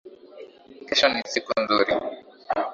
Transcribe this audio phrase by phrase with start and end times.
[0.87, 1.93] Kesho ni siku nzuri